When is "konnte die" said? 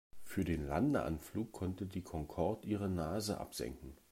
1.51-2.01